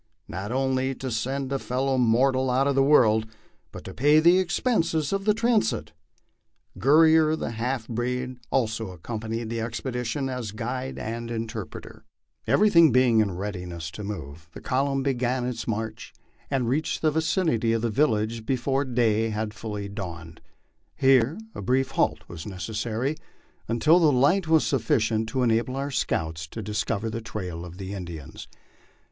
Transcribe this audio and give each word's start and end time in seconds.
Not 0.27 0.51
only 0.51 0.95
to 0.95 1.11
send 1.11 1.53
a 1.53 1.59
fellow 1.59 1.95
mortal 1.99 2.49
out 2.49 2.65
of 2.65 2.73
the 2.73 2.81
world, 2.81 3.27
but 3.71 3.83
to 3.83 3.93
pay 3.93 4.19
the 4.19 4.39
expenses 4.39 5.13
of 5.13 5.25
the 5.25 5.33
transit. 5.35 5.91
Guerrier, 6.79 7.35
the 7.35 7.51
half 7.51 7.87
breed, 7.87 8.37
also 8.49 8.89
accompanied 8.89 9.51
the 9.51 9.61
expedition 9.61 10.27
as 10.27 10.53
guide 10.53 10.97
and 10.97 11.29
interpreter. 11.29 11.87
MY 11.87 11.93
LIFE 11.93 12.01
ON 12.01 12.05
THE 12.05 12.47
PLAINS. 12.47 12.47
35 12.47 12.53
Everything 12.55 12.91
being 12.91 13.19
in 13.19 13.37
readiness 13.37 13.91
to 13.91 14.03
move, 14.03 14.49
the 14.53 14.59
column 14.59 15.03
began 15.03 15.45
its 15.45 15.67
march, 15.67 16.13
and 16.49 16.67
reached 16.67 17.03
the 17.03 17.11
vicinity 17.11 17.71
of 17.71 17.83
the 17.83 17.91
village 17.91 18.43
before 18.43 18.83
day 18.83 19.29
had 19.29 19.53
fully 19.53 19.87
dawned. 19.87 20.41
Here 20.95 21.37
a 21.53 21.61
brief 21.61 21.91
halt 21.91 22.23
was 22.27 22.47
necessary, 22.47 23.17
until 23.67 23.99
the 23.99 24.11
light 24.11 24.47
was 24.47 24.65
sufficient 24.65 25.29
to 25.29 25.43
enable 25.43 25.75
our 25.75 25.91
scouts 25.91 26.47
to 26.47 26.63
discover 26.63 27.11
the 27.11 27.21
trail 27.21 27.63
of 27.63 27.77
the 27.77 27.93
Indians. 27.93 28.47